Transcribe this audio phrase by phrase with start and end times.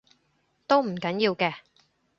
[0.65, 1.57] 都唔緊要嘅